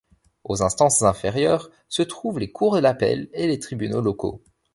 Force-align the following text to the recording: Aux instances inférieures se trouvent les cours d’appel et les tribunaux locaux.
Aux 0.45 0.63
instances 0.63 1.03
inférieures 1.03 1.69
se 1.87 2.01
trouvent 2.01 2.39
les 2.39 2.51
cours 2.51 2.81
d’appel 2.81 3.29
et 3.33 3.45
les 3.45 3.59
tribunaux 3.59 4.01
locaux. 4.01 4.41